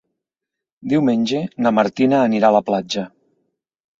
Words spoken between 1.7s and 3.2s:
Martina anirà a la platja.